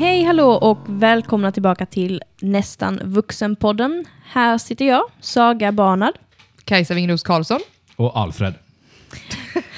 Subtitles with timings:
[0.00, 4.04] Hej, hallå och välkomna tillbaka till Nästan vuxen-podden.
[4.24, 6.14] Här sitter jag, Saga Barnard.
[6.64, 7.60] Kajsa Wingros Karlsson.
[7.96, 8.54] Och Alfred.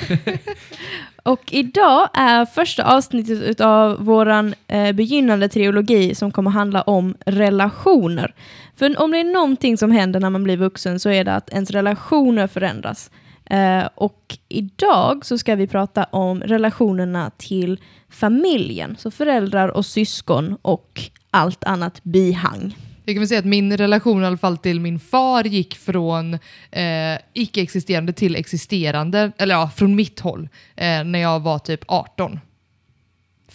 [1.23, 8.35] Och idag är första avsnittet av våran eh, begynnande trilogi som kommer handla om relationer.
[8.77, 11.51] För om det är någonting som händer när man blir vuxen så är det att
[11.51, 13.11] ens relationer förändras.
[13.53, 17.81] Eh, och idag så ska vi prata om relationerna till
[18.11, 22.77] familjen, så föräldrar och syskon och allt annat bihang.
[23.05, 26.35] Jag kan väl säga att min relation i alla fall till min far gick från
[26.71, 32.41] eh, icke-existerande till existerande, eller ja, från mitt håll, eh, när jag var typ 18.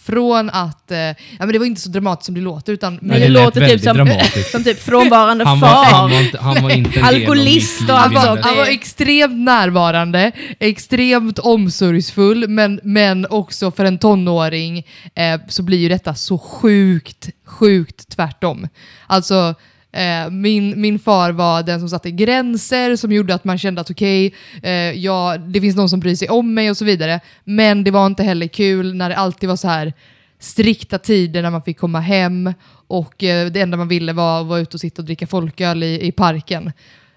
[0.08, 3.00] Från att, eh, ja men det var inte så dramatiskt som det låter, utan Men
[3.02, 4.50] Nej, det, det låter typ som, dramatiskt.
[4.50, 5.68] som typ frånvarande Han far.
[5.68, 8.40] var, han, var inte, han var inte en del av Alkoholist och allt sånt.
[8.44, 14.78] Han var extremt närvarande, extremt omsorgsfull, men, men också för en tonåring
[15.14, 18.68] eh, så blir ju detta så sjukt, sjukt tvärtom.
[19.06, 19.54] Alltså,
[19.92, 23.90] eh, min, min far var den som satte gränser, som gjorde att man kände att
[23.90, 27.20] okej, eh, ja, det finns någon som bryr sig om mig och så vidare.
[27.44, 29.92] Men det var inte heller kul när det alltid var så här
[30.40, 32.54] strikta tider när man fick komma hem
[32.88, 35.82] och eh, det enda man ville var att vara ute och sitta och dricka folköl
[35.82, 36.72] i, i parken.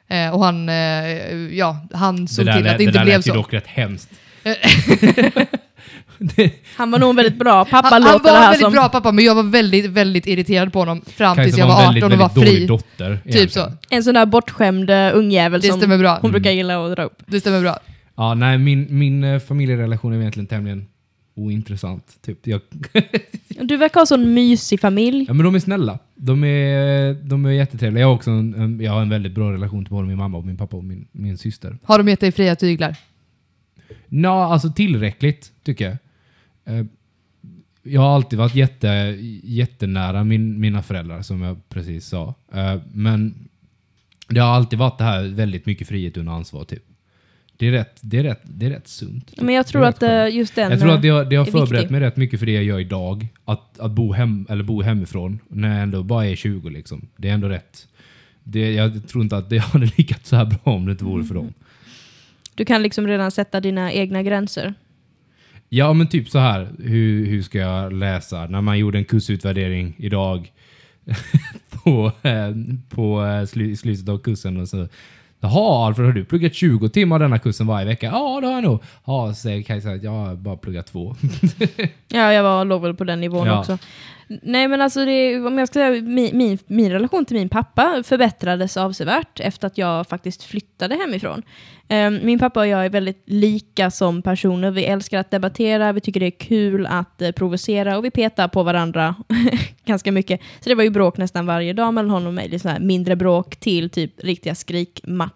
[0.07, 0.75] Eh, och han, eh,
[1.57, 3.35] ja, han såg Det där, till att lät- det inte där blev lät ju så.
[3.37, 4.09] dock rätt hemskt.
[6.77, 8.71] Han var nog en väldigt bra pappa, Han, han var här väldigt som.
[8.73, 11.81] bra pappa, men jag var väldigt, väldigt irriterad på honom fram tills jag var var
[11.81, 12.65] en 18 väldigt, och var väldigt dålig fri.
[12.67, 13.15] dotter.
[13.25, 13.49] Typ egentligen.
[13.71, 13.77] så.
[13.89, 16.19] En sån där bortskämd eh, ungjävel Det som bra.
[16.21, 17.23] hon brukar gilla att dra upp.
[17.25, 17.79] Det stämmer bra.
[18.15, 20.85] Ja, nej, min, min eh, familjerelation är egentligen tämligen
[21.35, 22.03] ointressant.
[22.25, 22.47] Typ.
[22.47, 22.61] Jag,
[23.61, 25.25] Du verkar ha sån mysig familj.
[25.27, 25.99] ja, men de är snälla.
[26.15, 28.01] De är, de är jättetrevliga.
[28.01, 30.37] Jag har också en, en, jag har en väldigt bra relation till både min mamma
[30.37, 31.77] och min pappa och min, min syster.
[31.83, 32.95] Har de gett dig fria tyglar?
[34.13, 35.97] Nå, alltså tillräckligt tycker jag.
[36.79, 36.85] Eh,
[37.83, 38.87] Jag har alltid varit jätte,
[39.43, 42.33] jättenära min, mina föräldrar som jag precis sa.
[42.53, 43.47] Eh, Men
[44.27, 46.83] det har alltid varit det här väldigt mycket frihet under ansvar typ.
[47.57, 49.27] Det är rätt, det är rätt, det är rätt sunt.
[49.27, 49.41] typ.
[49.41, 50.71] Men jag tror att eh, just den...
[50.71, 51.91] Jag tror att det har, det har förberett viktig.
[51.91, 53.27] mig rätt mycket för det jag gör idag.
[53.45, 57.07] Att, att bo, hem, eller bo hemifrån när jag ändå bara är 20 liksom.
[57.17, 57.87] Det är ändå rätt.
[58.43, 61.23] Det, jag tror inte att det hade lyckats så här bra om det inte vore
[61.23, 61.53] för dem.
[62.55, 64.73] Du kan liksom redan sätta dina egna gränser.
[65.69, 66.69] Ja, men typ så här.
[66.79, 68.47] Hur, hur ska jag läsa?
[68.47, 70.51] När man gjorde en kursutvärdering idag
[71.83, 72.51] på, eh,
[72.89, 73.45] på eh,
[73.75, 74.87] slutet av kursen och så
[75.43, 78.05] Jaha, Alfred, har du pluggat 20 timmar denna kursen varje vecka?
[78.05, 78.83] Ja, det har jag nog.
[79.05, 81.15] Ja, säger Kajsa att jag har bara pluggat två.
[82.07, 83.59] Ja, jag var låg väl på den nivån Ja.
[83.59, 83.77] också.
[84.41, 88.03] Nej, men alltså det, om jag ska säga, min, min, min relation till min pappa
[88.05, 91.41] förbättrades avsevärt efter att jag faktiskt flyttade hemifrån.
[91.87, 94.71] Ehm, min pappa och jag är väldigt lika som personer.
[94.71, 98.47] Vi älskar att debattera, vi tycker det är kul att eh, provocera och vi petar
[98.47, 99.15] på varandra
[99.85, 100.39] ganska mycket.
[100.59, 102.47] Så det var ju bråk nästan varje dag mellan honom och mig.
[102.49, 105.30] Det är mindre bråk till typ riktiga skrikmatcher.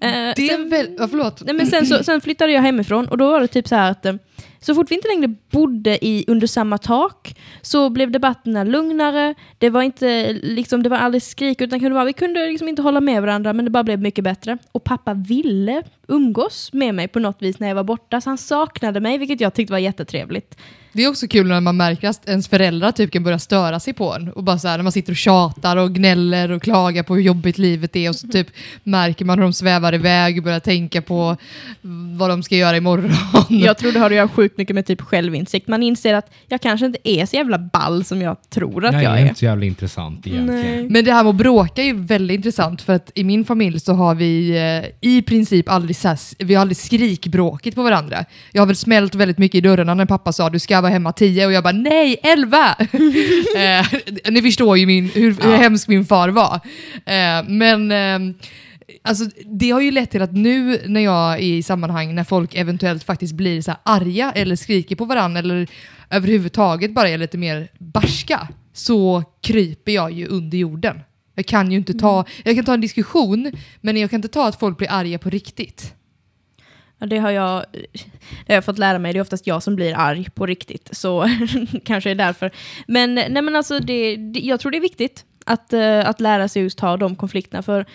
[0.00, 0.86] Eh, Det sen- är väl...
[0.98, 1.42] Ja, förlåt.
[1.44, 3.90] Nej, men sen, så, sen flyttade jag hemifrån och då var det typ så här
[3.90, 4.14] att eh,
[4.60, 9.34] så fort vi inte längre bodde i, under samma tak så blev debatterna lugnare.
[9.58, 12.82] Det var inte liksom, det var aldrig skrik utan kunde vara, vi kunde liksom inte
[12.82, 14.58] hålla med varandra men det bara blev mycket bättre.
[14.72, 18.38] Och pappa ville umgås med mig på något vis när jag var borta så han
[18.38, 20.56] saknade mig vilket jag tyckte var jättetrevligt.
[20.92, 23.92] Det är också kul när man märker att ens föräldrar typ kan börja störa sig
[23.92, 24.28] på en.
[24.32, 27.22] Och bara så här, när man sitter och tjatar och gnäller och klagar på hur
[27.22, 28.46] jobbigt livet är och så typ
[28.84, 31.36] märker man hur de svävar iväg och börjar tänka på
[32.16, 33.10] vad de ska göra imorgon.
[33.48, 35.68] Jag tror det har att göra sjukt mycket med typ självinsikt.
[35.68, 39.04] Man inser att jag kanske inte är så jävla ball som jag tror att Nej,
[39.04, 39.22] jag det är.
[39.22, 40.62] är inte så jävla intressant egentligen.
[40.62, 40.88] Nej.
[40.90, 43.80] Men det här med att bråka är ju väldigt intressant för att i min familj
[43.80, 45.96] så har vi eh, i princip aldrig,
[46.38, 48.24] vi har aldrig skrikbråkit på varandra.
[48.52, 51.12] Jag har väl smält väldigt mycket i dörrarna när pappa sa du ska vara hemma
[51.12, 52.76] tio och jag bara nej, elva!
[53.56, 53.86] eh,
[54.30, 55.56] ni förstår ju min, hur, hur Ja.
[55.56, 56.60] hemsk min far var.
[57.06, 58.34] Eh, men eh,
[59.04, 62.54] Alltså, det har ju lett till att nu när jag är i sammanhang när folk
[62.54, 65.68] eventuellt faktiskt blir så här arga eller skriker på varandra eller
[66.10, 71.00] överhuvudtaget bara är lite mer barska så kryper jag ju under jorden.
[71.34, 74.48] Jag kan ju inte ta, jag kan ta en diskussion men jag kan inte ta
[74.48, 75.94] att folk blir arga på riktigt.
[77.02, 77.64] Ja, det har jag,
[78.46, 79.12] det har jag fått lära mig.
[79.12, 80.88] Det är oftast jag som blir arg på riktigt.
[80.92, 81.28] Så
[81.84, 82.50] kanske är därför.
[82.86, 86.48] Men, nej, men alltså det, det, jag tror det är viktigt att, eh, att lära
[86.48, 87.62] sig just ta de konflikterna.
[87.62, 87.86] För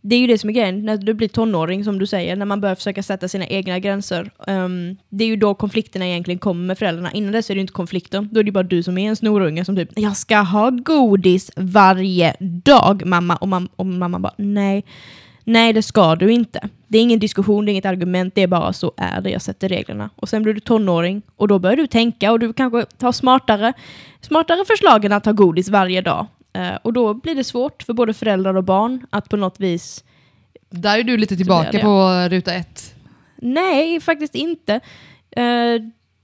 [0.00, 2.46] det är ju det som är grejen, när du blir tonåring som du säger, när
[2.46, 4.30] man börjar försöka sätta sina egna gränser.
[4.46, 7.12] Um, det är ju då konflikterna egentligen kommer med föräldrarna.
[7.12, 8.28] Innan dess är det ju inte konflikter.
[8.32, 11.50] Då är det bara du som är en snorunge som typ “jag ska ha godis
[11.56, 14.84] varje dag mamma” och, mam och mamma bara “nej”.
[15.48, 16.68] Nej, det ska du inte.
[16.88, 19.42] Det är ingen diskussion, det är inget argument, det är bara så är det, jag
[19.42, 20.10] sätter reglerna.
[20.16, 23.72] Och sen blir du tonåring och då börjar du tänka och du kanske tar smartare,
[24.20, 26.26] smartare förslag än att ta godis varje dag.
[26.52, 30.04] Eh, och då blir det svårt för både föräldrar och barn att på något vis...
[30.70, 32.94] Där är du lite tillbaka på ruta ett.
[33.36, 34.80] Nej, faktiskt inte.
[35.30, 35.44] Eh,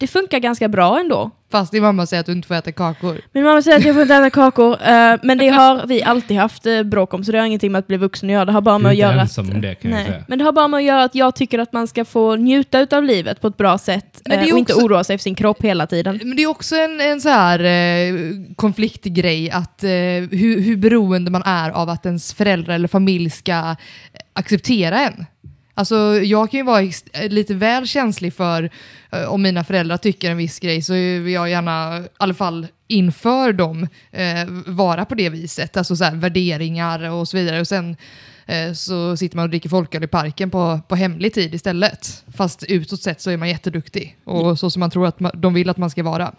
[0.02, 1.30] det funkar ganska bra ändå.
[1.52, 3.20] Fast din mamma säger att du inte får äta kakor.
[3.32, 6.36] Min mamma säger att jag får inte äta kakor, eh, men det har vi alltid
[6.36, 8.44] haft eh, bråk om, så det har ingenting med att bli vuxen att göra.
[8.44, 10.24] Det har bara med att inte göra ensam om det kan jag Nej, säga.
[10.28, 12.86] men det har bara med att göra att jag tycker att man ska få njuta
[12.96, 15.18] av livet på ett bra sätt Men det är eh, och inte också- oroa sig
[15.18, 16.20] för sin kropp hela tiden.
[16.24, 18.14] Men det är också en, en så här eh,
[18.56, 23.76] konfliktgrej att eh, hur, hur beroende man är av att ens föräldrar eller familj ska
[24.32, 25.26] acceptera en.
[25.74, 26.90] Alltså jag kan ju vara
[27.28, 28.70] lite väl känslig för
[29.12, 32.66] eh, om mina föräldrar tycker en viss grej så vill jag gärna, i alla fall
[32.88, 35.76] inför dem, eh, vara på det viset.
[35.76, 37.60] Alltså så här, värderingar och så vidare.
[37.60, 37.96] Och sen
[38.46, 42.24] eh, så sitter man och dricker folköl i parken på, på hemlig tid istället.
[42.36, 45.54] Fast utåt sett så är man jätteduktig och så som man tror att man, de
[45.54, 46.32] vill att man ska vara.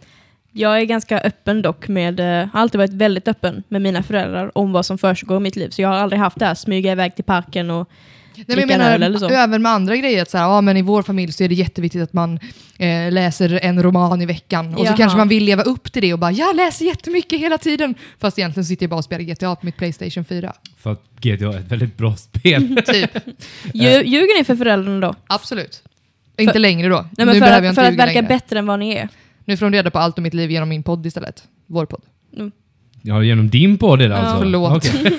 [0.52, 4.58] Jag är ganska öppen dock med, eh, har alltid varit väldigt öppen med mina föräldrar
[4.58, 5.70] om vad som försiggår i mitt liv.
[5.70, 7.90] Så jag har aldrig haft det här smyga iväg till parken och
[8.36, 9.30] Nej, men jag menar eller så.
[9.30, 11.56] även med andra grejer, att så här, ja, men i vår familj så är det
[11.56, 12.40] jätteviktigt att man
[12.78, 14.74] eh, läser en roman i veckan.
[14.74, 14.98] Och så Jaha.
[14.98, 17.96] kanske man vill leva upp till det och bara jag läser jättemycket hela tiden.
[18.20, 20.54] Fast egentligen sitter jag bara och spelar GTA på mitt Playstation 4.
[20.78, 22.82] För att GTA är ett väldigt bra spel.
[22.86, 23.12] Typ,
[23.74, 25.16] Lju- Ljuger ni för föräldrarna då?
[25.28, 25.84] absolut.
[26.38, 26.96] Inte längre då.
[27.02, 28.28] Nej, men nu för behöver jag att, inte för att verka längre.
[28.28, 29.10] bättre än vad ni är.
[29.46, 31.44] Nu får de reda på allt om mitt liv genom min podd istället.
[31.68, 32.02] Vår podd.
[33.02, 34.38] Ja, genom din podd är det alltså?
[34.40, 34.78] Förlåt.
[34.78, 35.18] Okej.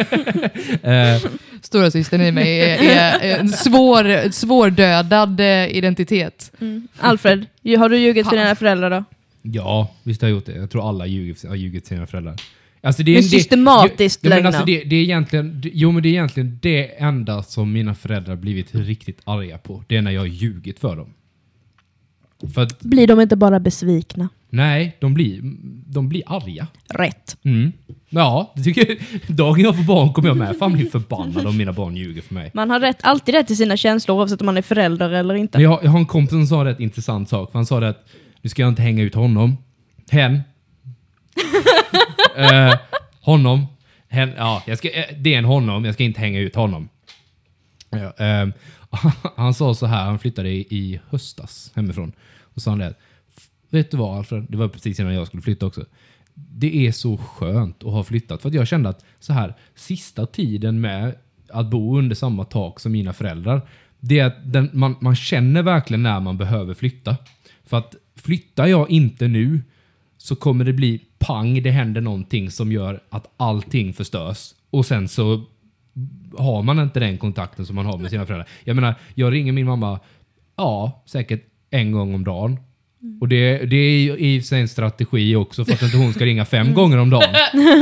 [0.93, 1.21] Eh,
[1.65, 2.79] Stora systern i mig är,
[3.21, 6.53] är en svår, svårdödad eh, identitet.
[6.99, 9.05] Alfred, ju- har du ljugit för dina föräldrar då?
[9.43, 10.53] ja, visst har jag gjort det.
[10.53, 12.37] Jag tror alla ljuger, har ljugit till sina föräldrar.
[12.83, 14.59] Alltså det är Men det- systematiskt jo, ja, men lögner.
[14.59, 17.95] alltså det, det är egentligen, det- Jo men det är egentligen det enda som mina
[17.95, 19.85] föräldrar blivit riktigt arga på.
[19.87, 21.15] Det är när jag har ljugit för dem.
[22.55, 24.29] För att, Blir de inte bara besvikna?
[24.55, 25.41] Nej, de blir,
[25.87, 26.67] de blir arga.
[26.89, 27.37] Rätt.
[27.43, 27.73] Mm.
[28.09, 28.99] Ja, det tycker jag.
[29.37, 32.35] Dagen jag får barn kommer jag med fan bli förbannad om mina barn ljuger för
[32.35, 32.51] mig.
[32.55, 35.59] Man har rätt, alltid rätt till sina känslor oavsett om man är förälder eller inte.
[35.59, 37.53] Men jag, jag har en kompis som sa en rätt intressant sak.
[37.53, 38.07] För han sa det att
[38.43, 39.57] nu ska jag inte hänga ut honom.
[40.11, 40.41] Hen.
[42.37, 42.75] eh,
[43.21, 43.67] honom.
[44.09, 45.85] Hen, ja, jag ska, eh, det är en honom.
[45.85, 46.89] Jag ska inte hänga ut honom.
[47.91, 48.53] Ja, ehm,
[49.37, 52.13] han sa så här, han flyttade i, i höstas hemifrån.
[52.55, 52.95] Och sa han det.
[53.75, 54.47] Vet du vad Alfred?
[54.49, 55.85] Det var precis innan jag skulle flytta också.
[56.35, 58.43] Det är så skönt att ha flyttat.
[58.43, 61.15] För att jag kände att så här, sista tiden med
[61.49, 63.69] att bo under samma tak som mina föräldrar.
[64.01, 67.17] Det är att den, man, man känner verkligen när man behöver flytta.
[67.65, 69.61] För att flyttar jag inte nu
[70.17, 74.55] så kommer det bli pang, det händer någonting som gör att allting förstörs.
[74.71, 75.45] Och sen så
[76.39, 78.49] har man inte den kontakten som man har med sina föräldrar.
[78.65, 80.01] Jag menar, jag ringer min mamma,
[80.57, 82.59] ja, säkert en gång om dagen.
[83.21, 86.45] Och det, det är i sig en strategi också för att inte hon ska ringa
[86.45, 87.35] fem gånger om dagen.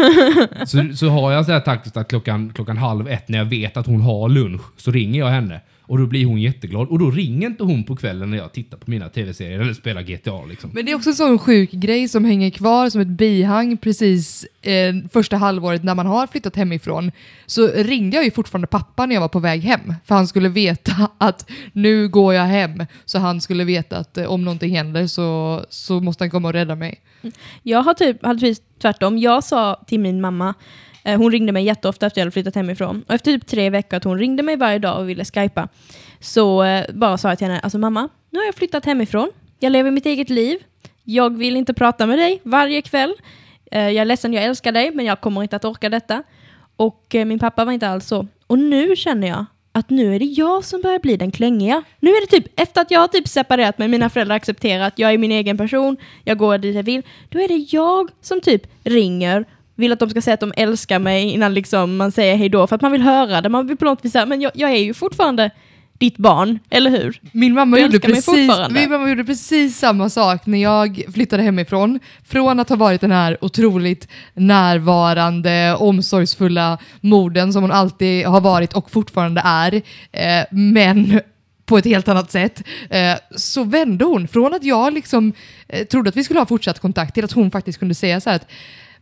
[0.66, 3.76] Så, så har jag så här taktiskt att klockan, klockan halv ett när jag vet
[3.76, 5.60] att hon har lunch så ringer jag henne.
[5.92, 6.88] Och då blir hon jätteglad.
[6.88, 10.02] Och då ringer inte hon på kvällen när jag tittar på mina tv-serier eller spelar
[10.02, 10.70] GTA liksom.
[10.74, 14.46] Men det är också en sån sjuk grej som hänger kvar som ett bihang precis
[14.62, 17.12] eh, första halvåret när man har flyttat hemifrån.
[17.46, 19.94] Så ringde jag ju fortfarande pappa när jag var på väg hem.
[20.04, 22.86] För han skulle veta att nu går jag hem.
[23.04, 26.54] Så han skulle veta att eh, om någonting händer så, så måste han komma och
[26.54, 27.00] rädda mig.
[27.62, 29.18] Jag har typ, hade tvärtom.
[29.18, 30.54] Jag sa till min mamma,
[31.04, 33.04] Eh, hon ringde mig jätteofta efter jag hade flyttat hemifrån.
[33.08, 35.68] Och efter typ tre veckor att hon ringde mig varje dag och ville skypa.
[36.20, 39.30] Så eh, bara sa jag till henne, alltså mamma, nu har jag flyttat hemifrån.
[39.58, 40.58] Jag lever mitt eget liv.
[41.04, 43.14] Jag vill inte prata med dig varje kväll.
[43.70, 46.22] Eh, jag är ledsen, jag älskar dig, men jag kommer inte att orka detta.
[46.76, 48.26] Och min pappa var inte alls så.
[48.46, 51.82] Och nu känner jag att nu är det jag som börjar bli den klängiga.
[52.00, 54.98] Nu är det typ, efter att jag har typ separerat mig, mina föräldrar accepterar att
[54.98, 58.40] jag är min egen person, jag går dit jag vill, då är det jag som
[58.40, 59.44] typ ringer,
[59.76, 62.66] vill att de ska säga att de älskar mig innan liksom man säger hej då,
[62.66, 64.70] för att man vill höra det, man vill på något vis säga, men jag, jag
[64.70, 65.50] är ju fortfarande
[65.98, 67.20] ditt barn, eller hur?
[67.32, 72.00] Min mamma, Du gjorde precis, min mamma gjorde precis samma sak när jag flyttade hemifrån.
[72.24, 78.72] Från att ha varit den här otroligt närvarande, omsorgsfulla modern som hon alltid har varit
[78.72, 79.74] och fortfarande är,
[80.12, 81.20] eh, men
[81.66, 85.32] på ett helt annat sätt, eh, så vände hon från att jag liksom
[85.68, 88.30] eh, trodde att vi skulle ha fortsatt kontakt till att hon faktiskt kunde säga så
[88.30, 88.48] här att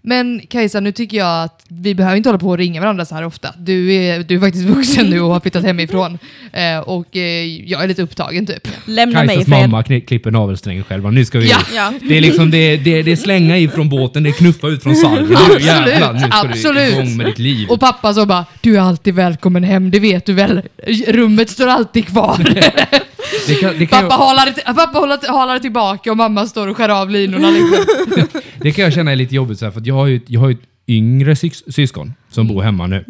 [0.02, 3.14] Men Kajsa, nu tycker jag att vi behöver inte hålla på och ringa varandra så
[3.14, 3.54] här ofta.
[3.58, 6.18] Du är, du är faktiskt vuxen nu och har flyttat hemifrån.
[6.52, 8.68] Eh, och eh, jag är lite upptagen typ.
[8.84, 9.70] Lämna mig i Kajsas fred.
[9.70, 11.10] mamma klipper navelsträngen själva.
[11.10, 11.48] Nu ska vi...
[11.50, 11.58] Ja.
[11.74, 11.92] Ja.
[12.08, 14.96] Det är liksom det, det, det är slänga ifrån båten, det är knuffa ut från
[14.96, 15.26] sargen.
[15.28, 16.94] Nu Absolut, jävlar, nu ska absolut.
[16.94, 17.68] du igång med ditt liv.
[17.68, 20.62] Och pappa så bara, du är alltid välkommen hem, det vet du väl.
[21.08, 22.38] Rummet står alltid kvar.
[23.46, 26.76] Det kan, det, kan pappa jag, halar, pappa halar, halar tillbaka och mamma står och
[26.76, 27.50] skär av linorna.
[27.50, 28.40] Liksom.
[28.62, 30.22] det kan jag känna är lite jobbigt, så här, för att jag har ju, ett-
[30.30, 33.04] jag har ju ett yngre sys, syskon som bor hemma nu.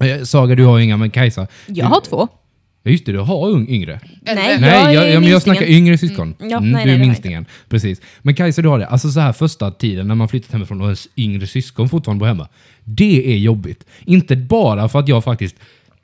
[0.00, 1.46] Eh, Saga, du har inga, men Kajsa.
[1.66, 2.28] Jag har två.
[2.82, 4.00] Ja, just det, du har yngre.
[4.22, 6.34] Nej, Nej, jag jag, ja, men jag snackar yngre syskon.
[6.38, 6.50] Mm.
[6.50, 7.46] Ja, Mm, nej, du är minstingen.
[7.68, 8.00] Precis.
[8.22, 8.86] Men Kajsa, du har det.
[8.86, 12.26] Alltså så här första tiden när man flyttat hemifrån och ens yngre syskon fortfarande bor
[12.26, 12.48] hemma.
[12.84, 13.84] Det är jobbigt.
[14.04, 15.56] Inte bara för att jag faktiskt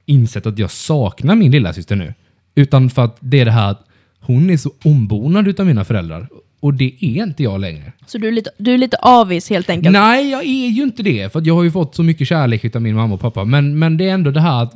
[0.06, 2.14] insett att jag saknar min lilla syster nu.
[2.54, 3.86] Utan för att det är det här att
[4.20, 6.28] hon är så ombonad utav mina föräldrar.
[6.60, 7.92] Och det är inte jag längre.
[8.06, 9.92] Så du är lite, du är lite avis helt enkelt.
[9.92, 11.32] Nej, jag är ju inte det.
[11.32, 13.44] För att jag har ju fått så mycket kärlek utav min mamma och pappa.
[13.44, 14.74] Men, men det är ändå det här att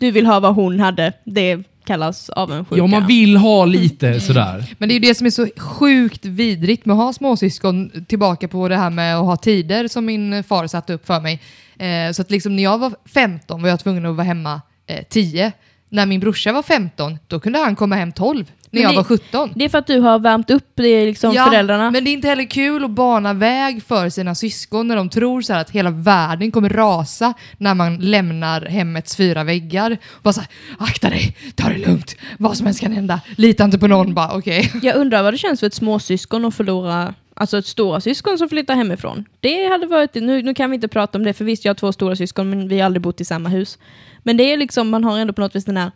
[0.00, 1.12] Du vill ha vad hon hade.
[1.24, 2.78] Det kallas avundsjuka.
[2.78, 4.64] ja, man vill ha lite sådär.
[4.78, 8.48] Men det är ju det som är så sjukt vidrigt med att ha småsyskon, tillbaka
[8.48, 11.40] på det här med att ha tider som min far satte upp för mig.
[11.78, 15.04] Eh, så att liksom när jag var 15 var jag tvungen att vara hemma eh,
[15.10, 15.52] 10.
[15.88, 18.38] När min brorsa var 15, då kunde han komma hem 12.
[18.38, 19.52] När Men jag det- var 17.
[19.54, 21.90] Det är för att du har värmt upp det liksom föräldrarna.
[21.90, 25.42] men det är inte heller kul att bana väg för sina syskon när de tror
[25.42, 29.96] så att hela världen kommer rasa när man lämnar hemmets fyra väggar.
[30.22, 33.78] Bara så här, akta dig, ta det lugnt, vad som helst kan hända, lita inte
[33.78, 34.72] på någon bara, okej.
[34.82, 38.48] Jag undrar vad det känns för ett småsyskon att förlora Alltså ett stora syskon som
[38.48, 39.24] flyttar hemifrån.
[39.40, 41.74] Det hade varit, nu, nu kan vi inte prata om det, för visst jag har
[41.74, 43.78] två stora syskon men vi har aldrig bott i samma hus.
[44.22, 45.90] Men det är liksom, man har ändå på något vis den här,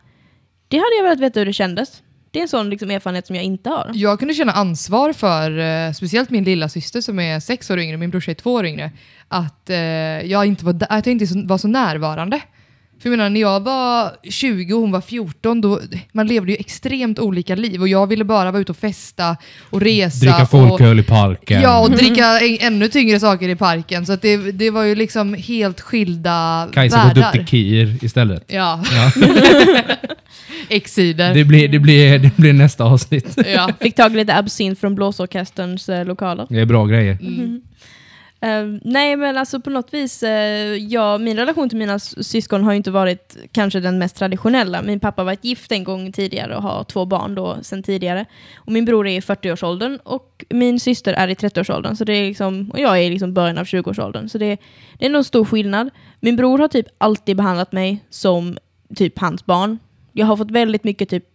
[0.68, 2.02] det hade jag velat veta hur det kändes.
[2.30, 3.90] Det är en sån liksom erfarenhet som jag inte har.
[3.94, 7.96] Jag kunde känna ansvar för, eh, speciellt min lilla syster som är sex år yngre,
[7.96, 8.90] min brorsa är två år yngre,
[9.28, 9.76] att, eh,
[10.30, 12.40] jag, inte var, att jag inte var så närvarande.
[13.02, 15.80] För jag menar, när jag var 20 och hon var 14, då,
[16.12, 19.36] man levde ju extremt olika liv och jag ville bara vara ute och festa
[19.70, 20.24] och resa.
[20.24, 21.62] Dricka folköl i parken.
[21.62, 24.06] Ja, och dricka en, ännu tyngre saker i parken.
[24.06, 27.32] Så att det, det var ju liksom helt skilda Kajsa gått upp världar.
[27.32, 28.44] till Kir istället.
[28.46, 29.12] Ja, Ja.
[30.68, 31.34] X-sidor.
[31.34, 33.38] Det, blir, det, blir, det blir nästa avsnitt.
[33.46, 33.70] Ja.
[33.80, 36.46] Fick tag i lite absint från blåsorkesterns eh, lokaler.
[36.48, 37.18] Det är bra grejer.
[37.20, 37.60] Mm.
[38.46, 42.64] Uh, nej men alltså på något vis, eh, uh, ja, min relation till mina syskon
[42.64, 44.82] har ju inte varit kanske den mest traditionella.
[44.82, 48.26] Min pappa har varit gift en gång tidigare och har två barn då sen tidigare.
[48.56, 51.96] Och min bror är i 40-årsåldern och min syster är i 30-årsåldern.
[51.96, 54.28] Så det är liksom, och jag är i liksom början av 20-årsåldern.
[54.28, 54.58] Så det,
[54.98, 55.90] det är nog stor skillnad.
[56.20, 58.58] Min bror har typ alltid behandlat mig som
[58.96, 59.78] typ hans barn.
[60.12, 61.34] Jag har fått väldigt mycket typ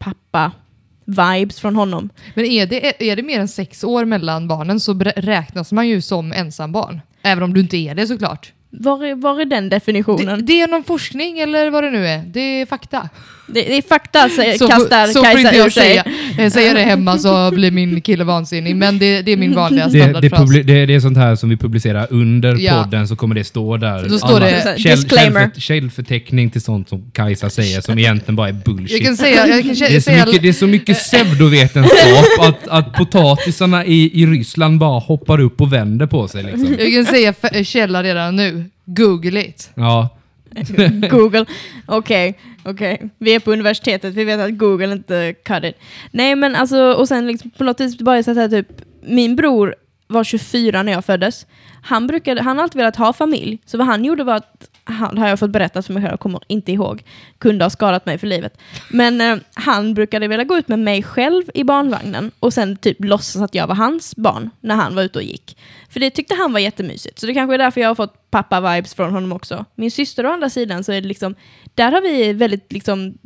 [1.05, 2.09] vibes från honom.
[2.33, 6.01] Men är det, är det mer än sex år mellan barnen så räknas man ju
[6.01, 7.01] som ensambarn.
[7.21, 8.53] Även om du inte är det såklart.
[8.79, 10.45] Var är, var är den Det, definitionen?
[10.45, 12.17] det är någon forskning eller vad det nu är.
[12.27, 13.09] Det är fakta.
[13.47, 16.01] Det, det är fakta, säger, Så, kastar så Kajsa inte ur jag sig.
[16.37, 16.49] säga.
[16.51, 18.75] Säger det hemma så blir min kille vansinnig.
[18.75, 20.49] Men det, det är min vanliga Det, det, standardfras.
[20.65, 22.83] det, det är sånt här som vi publicerar under Ja.
[22.83, 24.09] podden så kommer det stå där.
[24.09, 25.39] Då står det- käll- Disclaimer.
[25.41, 28.91] källför- Källförteckning till sånt som Kajsa säger som egentligen bara är bullshit.
[28.97, 29.47] Jag kan säga...
[29.47, 33.85] Jag kan det, är så säga mycket, det är så mycket pseudovetenskap att, att potatisarna
[33.85, 36.43] i, i Ryssland bara hoppar upp och vänder på sig.
[36.43, 36.75] Liksom.
[36.79, 38.64] jag kan säga källa redan nu.
[38.85, 39.71] Google it.
[39.75, 40.09] Ja,
[41.09, 41.45] Google.
[41.85, 43.09] Okej, okej.
[43.17, 45.75] Vi är på universitetet, vi vet att Google inte cut it.
[46.11, 48.67] Nej men alltså, och sen liksom på något vis bara så här typ,
[49.01, 49.75] min bror
[50.07, 51.45] var 24 när jag föddes.
[51.81, 55.15] Han, brukade, han har alltid velat ha familj, så vad han gjorde var att, han,
[55.15, 57.03] det har jag fått berättat för mig själv, jag kommer inte ihåg,
[57.37, 58.57] kunde ha skadat mig för livet.
[58.89, 62.97] Men eh, han brukade vilja gå ut med mig själv i barnvagnen och sen typ
[62.99, 65.57] låtsas att jag var hans barn när han var ute och gick.
[65.89, 67.19] För det tyckte han var jättemysigt.
[67.19, 69.65] Så det kanske är därför jag har fått pappa-vibes från honom också.
[69.75, 71.35] Min syster å andra sidan så är det liksom,
[71.73, 73.17] där har vi väldigt liksom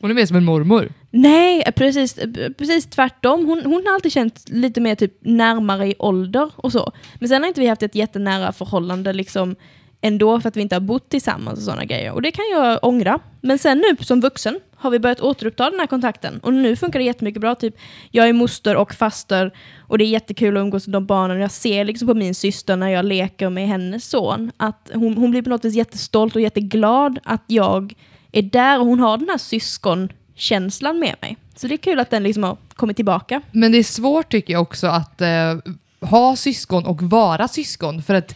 [0.00, 0.92] Hon är mer som en mormor.
[1.10, 2.14] Nej, precis,
[2.58, 3.46] precis tvärtom.
[3.46, 6.92] Hon, hon har alltid känt lite mer typ närmare i ålder och så.
[7.18, 9.56] Men sen har inte vi haft ett jättenära förhållande liksom
[10.00, 12.12] ändå för att vi inte har bott tillsammans och sådana grejer.
[12.12, 13.20] Och det kan jag ångra.
[13.40, 16.40] Men sen nu som vuxen har vi börjat återuppta den här kontakten.
[16.42, 17.54] Och nu funkar det jättemycket bra.
[17.54, 17.74] Typ,
[18.10, 21.40] jag är moster och faster och det är jättekul att umgås med de barnen.
[21.40, 25.30] Jag ser liksom på min syster när jag leker med hennes son att hon, hon
[25.30, 27.94] blir på något vis jättestolt och jätteglad att jag
[28.32, 30.08] är där och hon har den här syskon
[30.38, 31.36] syskonkänslan med mig.
[31.56, 33.42] Så det är kul att den liksom har kommit tillbaka.
[33.52, 35.56] Men det är svårt tycker jag också att eh,
[36.00, 38.02] ha syskon och vara syskon.
[38.02, 38.34] För att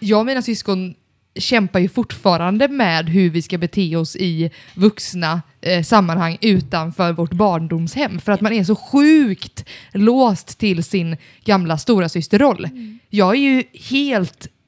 [0.00, 0.94] jag och mina syskon
[1.38, 7.32] kämpar ju fortfarande med hur vi ska bete oss i vuxna eh, sammanhang utanför vårt
[7.32, 8.20] barndomshem.
[8.20, 12.68] För att man är så sjukt låst till sin gamla stora systerroll.
[13.10, 14.61] Jag är ju helt mm,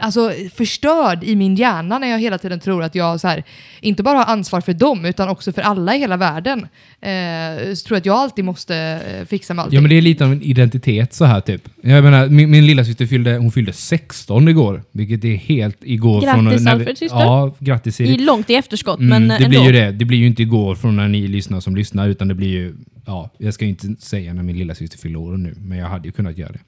[0.00, 3.44] alltså, förstörd i min hjärna när jag hela tiden tror att jag så här,
[3.80, 6.58] inte bara har ansvar för dem utan också för alla i hela världen.
[7.00, 9.74] Eh, så tror jag att jag alltid måste eh, fixa med allting.
[9.76, 11.62] Ja men det är lite av en identitet så här typ.
[11.82, 14.82] Jag menar, min, min lilla syster fyllde, hon fyllde 16 igår.
[14.92, 16.20] Vilket är helt igår.
[16.20, 17.18] Grattis, från när vi- Alfreds syster.
[17.20, 18.00] Ja, grattis.
[18.00, 19.48] I, långt i efterskott, Mm, men det ändå.
[19.48, 19.90] blir ju det.
[19.92, 22.74] Det blir ju inte igår från när ni lyssnar som lyssnar, utan det blir ju...
[23.10, 25.86] Ja, jag ska ju inte säga när min lilla syster fyller år nu, men jag
[25.86, 26.60] hade ju kunnat göra det.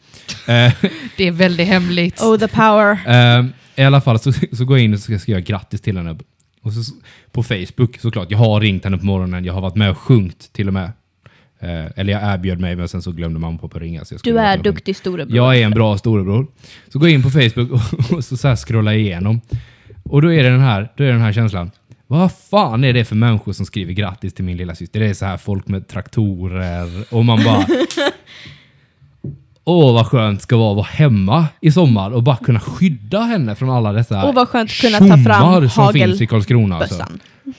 [0.53, 0.73] Eh,
[1.17, 2.21] Det är väldigt hemligt.
[2.21, 2.99] Oh the power.
[3.07, 3.47] eh,
[3.77, 6.19] I alla fall så, så går jag in och ska skriva grattis till henne.
[6.63, 6.95] Och så,
[7.33, 8.31] på Facebook såklart.
[8.31, 10.93] Jag har ringt henne på morgonen, jag har varit med och sjungit till och med.
[11.61, 14.05] Eh, eller jag erbjöd mig, men sen så glömde mamma och pappa ringa.
[14.05, 15.37] Så jag Du är duktig storebror.
[15.37, 16.47] Jag är en bra storebror.
[16.93, 19.41] Så går jag in på Facebook och, och så, så här scrollar jag igenom.
[20.03, 21.71] Och då är det den här, då är det den här känslan.
[22.13, 25.01] Vad fan är det för människor som skriver grattis till min lilla syster?
[25.01, 27.67] Det är så här folk med traktorer och man bara...
[29.65, 33.21] Åh vad skönt det ska vara att vara hemma i sommar och bara kunna skydda
[33.21, 36.77] henne från alla dessa Åh, vad skönt att kunna ta fram som finns i Karlskrona.
[36.77, 37.07] Alltså.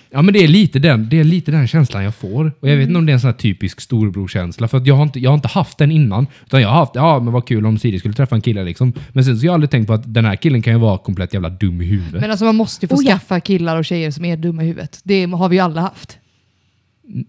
[0.10, 2.52] Ja men det är, lite den, det är lite den känslan jag får.
[2.60, 4.68] Och jag vet inte om det är en sån här typisk storebrorkänsla.
[4.68, 6.28] För att jag har, inte, jag har inte haft den innan.
[6.46, 8.94] Utan jag har haft, ja men vad kul om Siri skulle träffa en kille liksom.
[9.10, 10.98] Men sen så har jag aldrig tänkt på att den här killen kan ju vara
[10.98, 12.22] komplett jävla dum i huvudet.
[12.22, 13.12] Men alltså man måste ju få Oh, ja.
[13.12, 15.00] skaffa killar och tjejer som är dumma i huvudet.
[15.04, 16.18] Det har vi ju alla haft.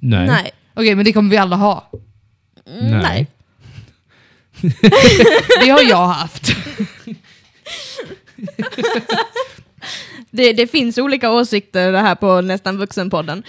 [0.00, 0.26] Nej.
[0.26, 0.50] Nej.
[0.75, 1.90] Okej, men det kommer vi alla ha.
[2.81, 3.26] Mm, nej.
[5.61, 6.56] Det har jag haft.
[10.30, 13.42] Det, det finns olika åsikter det här på Nästan Vuxen-podden.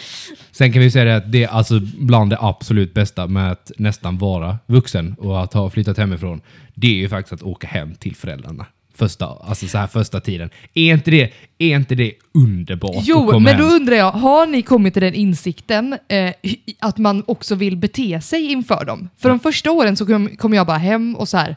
[0.52, 3.72] Sen kan vi säga det att det är alltså bland det absolut bästa med att
[3.78, 6.42] nästan vara vuxen och att ha flyttat hemifrån.
[6.74, 8.66] Det är ju faktiskt att åka hem till föräldrarna.
[8.98, 10.50] Första, alltså så här första tiden.
[10.74, 13.62] Är inte det, är inte det underbart att Jo, men hem?
[13.62, 16.34] då undrar jag, har ni kommit till den insikten eh,
[16.80, 19.10] att man också vill bete sig inför dem?
[19.18, 21.56] För de första åren så kom, kom jag bara hem och så här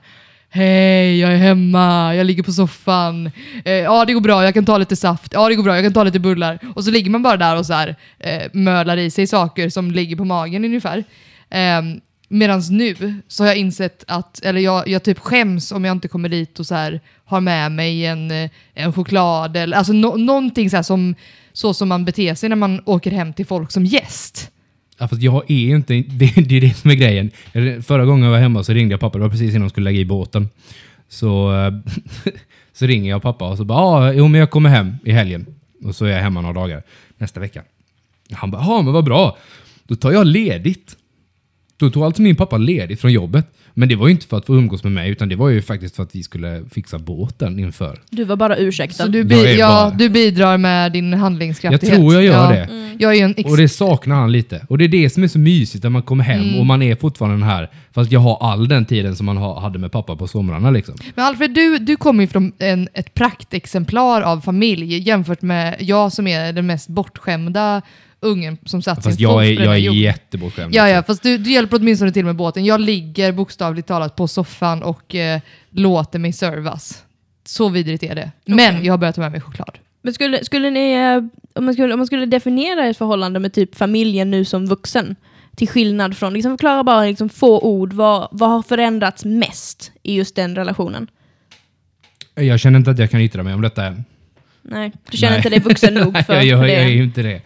[0.51, 3.31] Hej, jag är hemma, jag ligger på soffan.
[3.65, 5.33] Eh, ja, det går bra, jag kan ta lite saft.
[5.33, 6.59] Ja, det går bra, jag kan ta lite bullar.
[6.75, 9.91] Och så ligger man bara där och så här, eh, mölar i sig saker som
[9.91, 11.05] ligger på magen ungefär.
[11.51, 11.83] Eh,
[12.29, 16.09] Medan nu så har jag insett att, eller jag, jag typ skäms om jag inte
[16.09, 20.17] kommer dit och så här har med mig en, eh, en choklad eller alltså no,
[20.17, 21.15] någonting så, här som,
[21.53, 24.51] så som man beter sig när man åker hem till folk som gäst.
[24.99, 25.95] Ja, fast jag är ju inte...
[26.09, 27.31] Det, det är det som är grejen.
[27.83, 29.19] Förra gången jag var hemma så ringde jag pappa.
[29.19, 30.49] Det var precis innan de skulle lägga i båten.
[31.09, 31.73] Så, eh,
[32.73, 35.47] så ringer jag pappa och så bara ah, jo, men jag kommer hem i helgen.
[35.85, 36.83] Och så är jag hemma några dagar
[37.19, 37.63] nästa vecka.
[38.33, 39.39] Han bara ja men vad bra.
[39.85, 40.97] Då tar jag ledigt.
[41.79, 43.47] Då tog alltså min pappa ledigt från jobbet.
[43.75, 45.63] Men det var ju inte för att få umgås med mig utan det var ju
[45.63, 47.99] faktiskt för att vi skulle fixa båten inför.
[48.11, 49.05] Du var bara ursäktad.
[49.05, 51.97] Så du, Jag bi- är ja, bara- du bidrar med din Jag handlingskraftighet.
[51.97, 52.51] tror jag gör ja.
[52.51, 52.69] det.
[52.99, 54.67] Jag är ju en ex- Och det saknar han lite.
[54.69, 56.59] Och det är det som är så mysigt när man kommer hem Mm.
[56.61, 57.71] och man är fortfarande här.
[57.93, 60.95] Fast jag har all den tiden som man ha, hade med pappa på somrarna liksom.
[61.15, 66.13] Men Alfred, du, du kommer ju från en, ett praktexemplar av familj jämfört med jag
[66.13, 67.83] som är den mest bortskämda
[68.21, 70.75] ungen som satt Fast sin jag fot är, jag är jättebortskämd.
[70.75, 71.15] Ja, ja, liksom.
[71.15, 72.65] fast du, du hjälper åtminstone till med båten.
[72.65, 77.05] Jag ligger bokstavligt talat på soffan och eh, låter mig servas.
[77.45, 78.31] Så vidrigt är det.
[78.45, 79.79] Men jag har börjat ta med mig choklad.
[80.03, 81.17] Men skulle, skulle ni, eh,
[81.59, 85.17] om man skulle, om man skulle definiera ett förhållande med typ familjen nu som vuxen,
[85.57, 90.15] till skillnad från, liksom förklara bara liksom få ord, vad, vad har förändrats mest i
[90.15, 91.11] just den relationen?
[92.35, 94.05] Jag känner inte att jag kan yttra mig om detta än.
[94.63, 95.39] Nej, du känner Nej.
[95.39, 96.91] inte dig vuxen nog för, jag, jag, för jag är det.
[96.91, 97.43] ju inte det.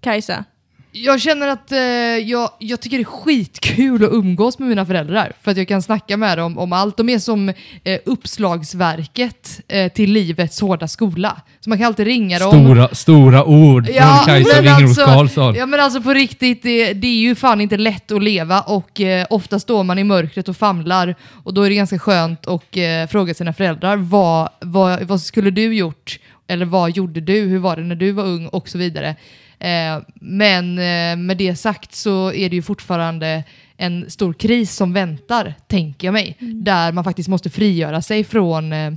[0.00, 0.44] Kajsa?
[0.92, 5.32] Jag känner att eh, jag, jag tycker det är skitkul att umgås med mina föräldrar.
[5.42, 6.96] För att jag kan snacka med dem om allt.
[6.96, 7.48] De är som
[7.84, 11.40] eh, uppslagsverket eh, till livets hårda skola.
[11.60, 12.50] Så man kan alltid ringa dem.
[12.50, 13.94] Stora, stora ord från
[14.26, 15.54] Kajsa men Wingros alltså- Karlsson.
[15.54, 19.00] Ja men alltså på riktigt, det, det är ju fan inte lätt att leva och
[19.00, 22.76] eh, ofta står man i mörkret och famlar och då är det ganska skönt att
[22.76, 26.18] eh, fråga sina föräldrar vad, vad, vad skulle du gjort?
[26.46, 27.40] Eller vad gjorde du?
[27.40, 28.46] Hur var det när du var ung?
[28.46, 29.16] Och så vidare.
[29.58, 33.44] Eh, men eh, med det sagt så är det ju fortfarande
[33.76, 36.36] en stor kris som väntar, tänker jag mig.
[36.40, 38.92] Där man faktiskt måste frigöra sig från eh,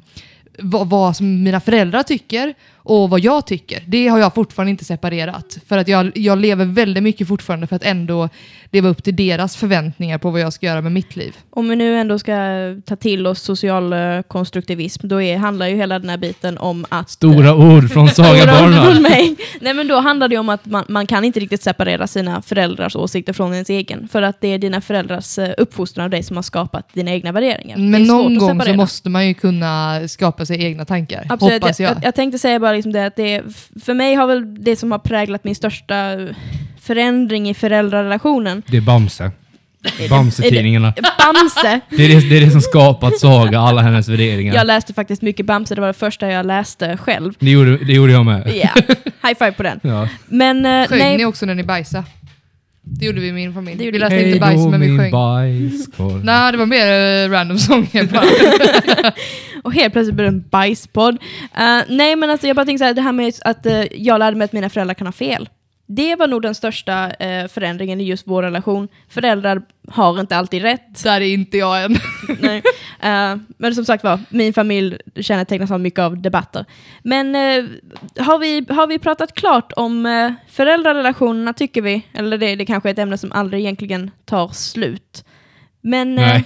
[0.60, 3.84] vad, vad som mina föräldrar tycker och vad jag tycker.
[3.88, 5.58] Det har jag fortfarande inte separerat.
[5.68, 8.30] För att jag, jag lever väldigt mycket fortfarande för att ändå
[8.72, 11.36] leva upp till deras förväntningar på vad jag ska göra med mitt liv.
[11.50, 12.34] Om vi nu ändå ska
[12.86, 16.86] ta till oss social eh, konstruktivism, då är, handlar ju hela den här biten om
[16.90, 17.10] att...
[17.10, 19.02] Stora ord från Saga Ord från Barnard.
[19.62, 22.96] Nej men då handlar det om att man, man kan inte riktigt separera sina föräldrars
[22.96, 24.08] åsikter från ens egen.
[24.08, 27.32] För att det är dina föräldrars eh, uppfostran av dig som har skapat dina egna
[27.32, 27.78] värderingar.
[27.78, 31.26] Men någon gång så måste man ju kunna skapa skapa sig egna tankar.
[31.30, 31.64] Absolut.
[31.64, 31.92] Hoppas jag.
[31.92, 32.04] jag.
[32.04, 33.44] Jag tänkte säga bara liksom det att det,
[33.84, 36.18] för mig har väl det som har präglat min största
[36.82, 38.64] förändring i föräldrarelationen.
[38.68, 39.32] Det är Bamse.
[40.10, 40.94] Bamse-tidningarna.
[41.18, 41.80] Bamse!
[41.90, 44.56] Det är det, det är det som skapat Saga, alla hennes värderingar.
[44.56, 47.34] Jag läste faktiskt mycket Bamse, det var det första jag läste själv.
[47.40, 48.52] Det gjorde, det gjorde jag med.
[48.56, 48.70] Ja,
[49.24, 49.80] high five på den.
[49.92, 50.08] Ja.
[50.28, 52.04] Men eh, Sjöng nej, ni också när ni bajsade?
[52.84, 53.78] Det gjorde vi i min familj.
[53.78, 55.12] Det gjorde Vi läste inte bajs, då men vi sjöng.
[55.12, 56.26] bajskorv.
[56.26, 58.24] Nej, det var mer uh, random sånger bara.
[59.64, 61.18] och helt plötsligt blev det en bajspodd.
[61.58, 64.20] Eh, nej men alltså jag bara tänkte så här, det här med att eh, jag
[64.20, 65.50] lärde mig att mina föräldrar kan ha fel.
[65.96, 68.88] Det var nog den största eh, förändringen i just vår relation.
[69.10, 71.04] Föräldrar har inte alltid rätt.
[71.04, 71.98] Där är inte jag än.
[72.40, 72.64] Nej.
[73.00, 76.66] Eh, men som sagt var, min familj kännetecknas av mycket av debatter.
[77.04, 77.66] Men eh,
[78.26, 82.06] har, vi, har vi pratat klart om uh, föräldrarelationerna tycker vi?
[82.14, 85.26] Eller det, det kanske är ett ämne som aldrig egentligen tar slut.
[85.84, 86.44] Men, eh, Nej,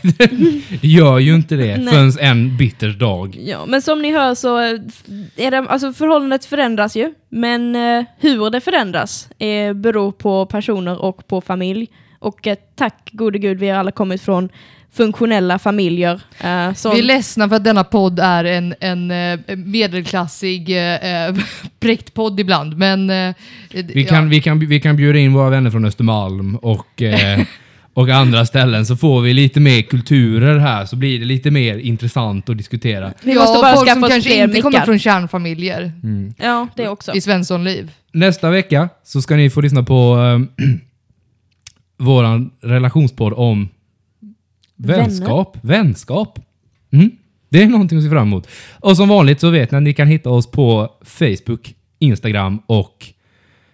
[0.82, 1.94] det gör ju inte det Nej.
[1.94, 3.38] förrän en bitter dag.
[3.46, 4.80] ja, men som ni hör så eh,
[5.38, 7.14] är det, alltså förhållandet förändras ju.
[7.30, 11.88] Men eh, hur det förändras eh, beror på personer och på familj.
[12.20, 14.50] Och eh, tack gode gud, vi har alla kommit från
[14.94, 16.22] funktionella familjer.
[16.44, 21.26] eh, som, Vi är ledsna för att denna podd är en, en eh, medelklassig eh,
[21.28, 21.36] eh,
[21.80, 23.10] präktpodd ibland, men...
[23.10, 23.36] eh,
[23.72, 27.40] Vi kan, vi, kan, vi kan bjuda in våra vänner från Östermalm och, eh,
[27.96, 31.78] och andra ställen så får vi lite mer kulturer här så blir det lite mer
[31.78, 33.14] intressant att diskutera.
[33.24, 35.92] vi ja, måste bara folk som skaffa oss kanske inte kommer från kärnfamiljer
[36.38, 37.14] Ja, det också.
[37.14, 37.92] i Svenssonliv.
[38.14, 40.18] Nästa vecka så ska ni få lyssna på
[40.60, 40.66] eh,
[42.06, 43.70] våran relationspodd om
[44.76, 45.58] vänskap.
[45.62, 46.40] Vänskap.
[46.92, 47.12] Mm.
[47.50, 48.48] Det är någonting att se fram emot.
[48.80, 53.06] Och som vanligt så vet ni att ni kan hitta oss på Facebook, Instagram och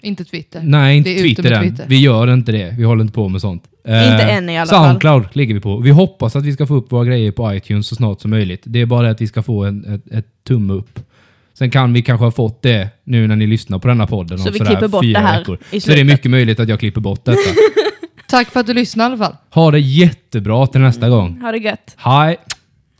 [0.01, 0.62] Inte Twitter.
[0.63, 1.69] Nej, inte Twitter än.
[1.69, 1.86] Twitter.
[1.88, 2.75] Vi gör inte det.
[2.77, 3.67] Vi håller inte på med sånt.
[3.87, 4.85] Eh, Inte än i alla fall.
[4.87, 5.77] Soundcloud ligger vi på.
[5.77, 8.61] Vi hoppas att vi ska få upp våra grejer på iTunes så snart som möjligt.
[8.65, 10.99] Det är bara att vi ska få en, ett, ett tumme upp.
[11.53, 14.47] Sen kan vi kanske ha fått det nu när ni lyssnar på denna podden Så
[14.49, 15.57] om vi klipper bort fyra det här veckor.
[15.71, 16.05] i Så det är slutet.
[16.13, 17.39] mycket möjligt att jag klipper bort detta.
[18.27, 19.35] Tack för att du lyssnade i alla fall.
[19.49, 21.41] ha det jättebra till nästa gång.
[21.41, 21.93] Ha det gött.
[21.97, 22.37] Hej!